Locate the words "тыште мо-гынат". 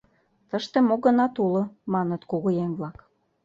0.49-1.35